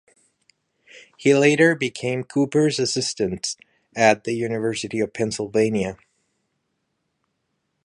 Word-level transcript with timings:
He 1.15 1.35
later 1.35 1.75
became 1.75 2.23
Cooper's 2.23 2.79
assistant 2.79 3.55
at 3.95 4.23
the 4.23 4.33
University 4.33 4.99
of 4.99 5.13
Pennsylvania. 5.13 5.95